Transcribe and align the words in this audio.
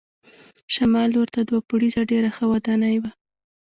شمال 0.73 1.07
لور 1.15 1.27
ته 1.35 1.41
دوه 1.49 1.59
پوړیزه 1.67 2.01
ډېره 2.11 2.29
ښه 2.35 2.45
ودانۍ 2.51 2.95
وه. 3.01 3.11